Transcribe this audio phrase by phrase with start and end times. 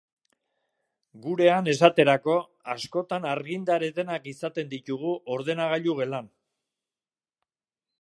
[1.25, 2.39] Gurean, esaterako,
[2.75, 6.37] askotan argindar etenak izaten ditugu ordenagailu gelan.